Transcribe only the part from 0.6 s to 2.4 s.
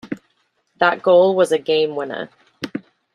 That goal was a game-winner.